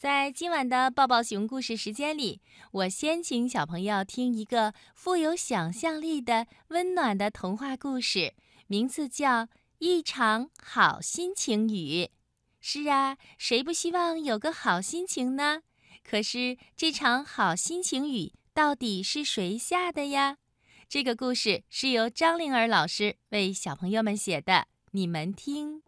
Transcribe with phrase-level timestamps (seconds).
[0.00, 2.40] 在今晚的抱抱熊故事时间里，
[2.72, 8.32] 我先请小朋友听一个富有想象力的温暖的童话故事，
[8.66, 9.42] 名字叫
[9.78, 12.04] 《一场好心情雨》。
[12.62, 15.60] 是啊，谁不希望有个好心情呢？
[16.02, 20.38] 可是这场好心情雨到底是谁下的呀？
[20.88, 25.82] 这个故事是由张灵儿老师为小朋友们写的，你们听。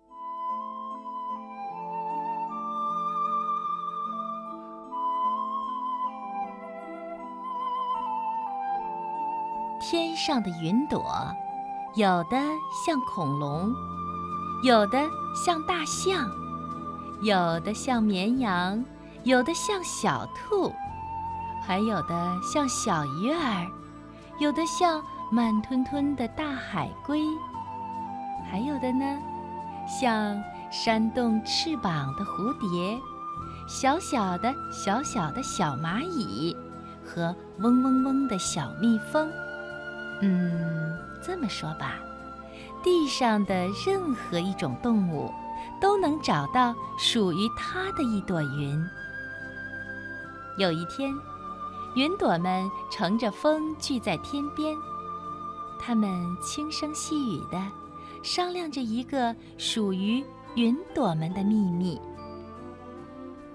[9.83, 11.05] 天上的云朵，
[11.97, 12.39] 有的
[12.87, 13.75] 像恐龙，
[14.63, 16.31] 有的像大象，
[17.21, 18.83] 有的像绵羊，
[19.25, 20.73] 有的像小兔，
[21.67, 23.67] 还有的像小鱼儿，
[24.39, 27.21] 有的像慢吞吞的大海龟，
[28.49, 29.19] 还有的呢，
[29.89, 32.97] 像扇动翅膀的蝴蝶，
[33.67, 36.57] 小小的、小小的小蚂蚁
[37.05, 39.29] 和嗡嗡嗡的小蜜蜂。
[40.23, 41.99] 嗯，这么说吧，
[42.83, 45.31] 地上的任何一种动物，
[45.81, 48.81] 都能找到属于它的一朵云。
[50.59, 51.13] 有一天，
[51.97, 54.77] 云朵们乘着风聚在天边，
[55.81, 56.09] 它们
[56.41, 57.61] 轻声细语地
[58.23, 62.01] 商量着一个属于云朵们的秘密：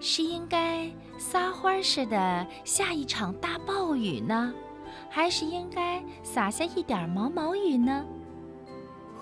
[0.01, 4.53] 是应该撒欢似的下一场大暴雨呢？
[5.09, 8.03] 还是应该洒下一点毛毛雨呢？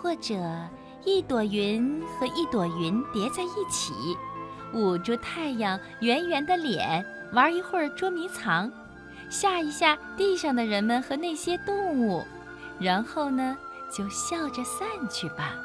[0.02, 0.36] 或者
[1.04, 3.94] 一朵云和一朵云叠在一起，
[4.74, 8.72] 捂住太阳圆圆的脸，玩一会儿捉迷藏，
[9.30, 12.24] 吓一吓地上的人们和那些动物，
[12.80, 13.58] 然后呢，
[13.92, 15.56] 就笑着散去吧。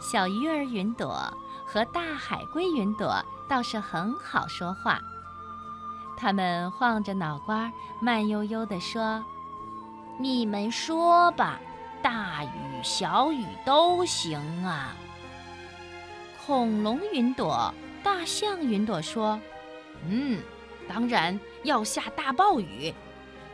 [0.00, 1.16] 小鱼儿云朵
[1.66, 5.00] 和大海龟云朵倒是很好说话。
[6.24, 9.22] 他们晃着脑瓜，慢悠悠地说
[10.18, 11.60] ：“你们说吧，
[12.00, 12.48] 大雨
[12.82, 14.96] 小雨都行啊。”
[16.46, 19.38] 恐龙云朵、大象云朵说
[20.08, 20.40] ：“嗯，
[20.88, 22.94] 当然要下大暴雨，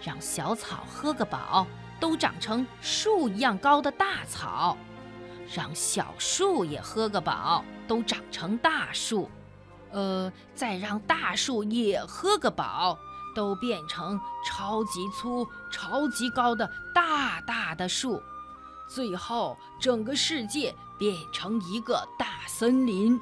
[0.01, 1.67] 让小草喝个饱，
[1.99, 4.77] 都长成树一样高的大草；
[5.53, 9.29] 让小树也喝个饱，都长成大树。”
[9.93, 12.99] 呃，再让大树也喝个饱，
[13.35, 18.23] 都变成超级粗、超级高的大大的树，
[18.89, 23.21] 最后整个世界变成一个大森林。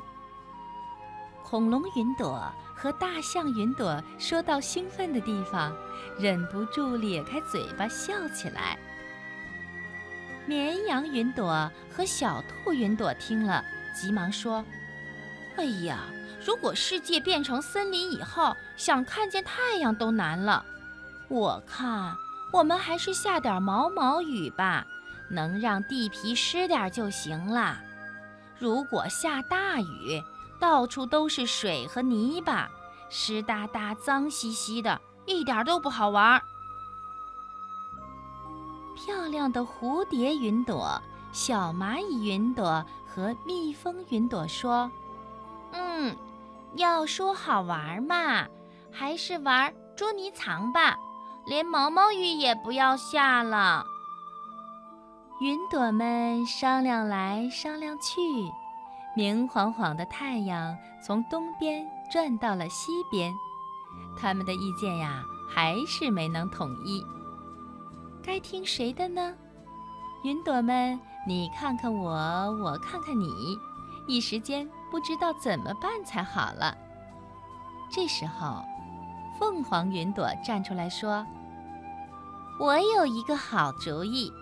[1.42, 5.74] 恐龙云朵和大象云朵说到兴奋的地方，
[6.18, 8.78] 忍不住咧开嘴巴笑起来。
[10.46, 13.64] 绵羊云朵和小兔云朵听了，
[13.94, 14.62] 急忙说
[15.56, 16.00] ：“哎呀！”
[16.48, 20.64] 如果世界变成森林以后，想看见太阳都难了。
[21.28, 22.16] 我看
[22.50, 24.86] 我们还是下点毛毛雨吧，
[25.28, 27.76] 能让地皮湿点就行了。
[28.58, 30.24] 如果下大雨，
[30.58, 32.66] 到处都是水和泥巴，
[33.10, 36.40] 湿哒哒、脏兮兮的，一点都不好玩。
[38.96, 40.98] 漂亮的蝴蝶云朵、
[41.30, 44.90] 小蚂蚁云朵和蜜蜂云朵说
[45.72, 46.16] ：“嗯。”
[46.78, 48.46] 要说好玩嘛，
[48.92, 50.96] 还是玩捉迷藏吧，
[51.44, 53.84] 连毛毛雨也不要下了。
[55.40, 58.20] 云朵们商量来商量去，
[59.16, 63.32] 明晃晃的太阳从东边转到了西边，
[64.16, 67.04] 他们的意见呀还是没能统一。
[68.22, 69.34] 该听谁的呢？
[70.22, 72.12] 云朵们，你看看我，
[72.62, 73.58] 我看看你。
[74.06, 76.76] 一时间不知道怎么办才好了。
[77.90, 78.62] 这时候，
[79.38, 81.26] 凤凰云朵站出来说
[82.60, 84.32] ：“我有一个好主意，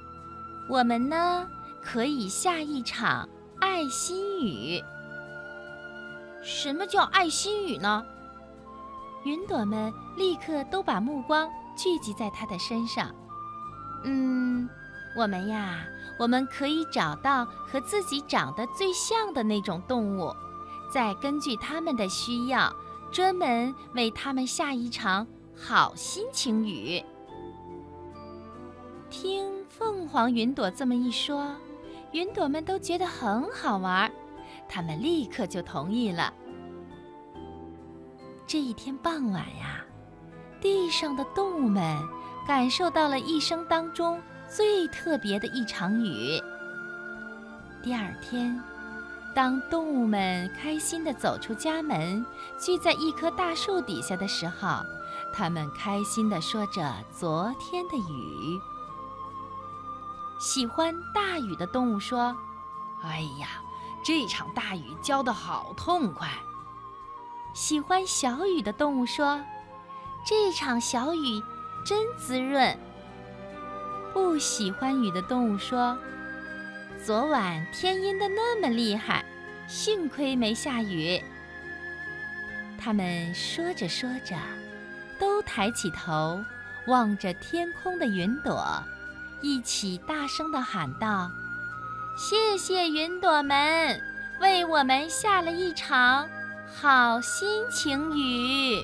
[0.69, 1.47] 我们呢
[1.83, 3.29] 可以下一场
[3.61, 4.83] 爱心雨。”
[6.43, 8.05] 什么叫爱心雨呢？
[9.25, 13.13] 云朵们立刻都把目光聚集在他的身上。
[14.05, 14.69] 嗯，
[15.17, 15.87] 我们呀。
[16.19, 20.35] 我们可以找到和自己长得最像的那种动物，
[20.91, 22.75] 再根据它们的需要，
[23.13, 27.05] 专门为它们下一场好心情雨。
[29.11, 31.55] 听凤凰云朵这么一说，
[32.13, 34.11] 云朵们都觉得很好玩，
[34.67, 36.33] 他们立刻就同意了。
[38.47, 39.85] 这一天傍晚呀，
[40.63, 41.95] 地上的动物们
[42.47, 44.19] 感受到了一生当中。
[44.49, 46.43] 最特别的一场雨。
[47.83, 48.61] 第二天，
[49.35, 52.25] 当动物们开心地走出家门，
[52.59, 54.83] 聚在一棵大树底下的时候，
[55.35, 58.61] 它们开心地说着昨天的雨。
[60.39, 62.37] 喜欢大雨的动物说
[63.03, 63.49] ：“哎呀，
[64.05, 66.29] 这场大雨浇得好痛快。”
[67.55, 69.41] 喜欢小雨的动物说
[70.27, 71.43] ：“这场小雨
[71.85, 72.79] 真滋润。”
[74.17, 75.95] 不喜欢雨的动物说。
[77.05, 79.23] 昨晚天阴的那么厉害，
[79.67, 81.23] 幸亏没下雨。
[82.79, 84.35] 他们说着说着，
[85.19, 86.43] 都抬起头，
[86.87, 88.83] 望着天空的云朵，
[89.43, 91.31] 一起大声地喊道
[92.17, 94.01] ：“谢谢云朵们，
[94.41, 96.27] 为我们下了一场
[96.75, 98.83] 好心情雨。”